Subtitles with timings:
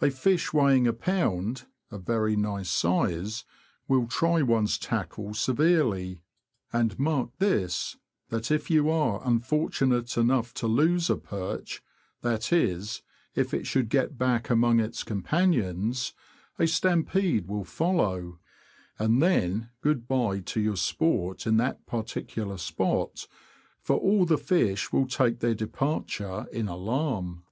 [0.00, 3.44] A fish weighing a pound— a very nice size—
[3.88, 4.50] will try" 302 THE LAND OF THE BROADS.
[4.56, 6.20] one's tackle severely;
[6.72, 7.98] and mark this,
[8.30, 11.82] that if you are unfortunate enough to lose a perch—
[12.22, 13.02] that is,
[13.34, 16.14] if it should get back among its companions—
[16.58, 18.38] a stampede will follow,
[18.98, 23.26] and then good bye to your sport in that particular spot,
[23.78, 27.42] for all the fish will take their departure in alarm.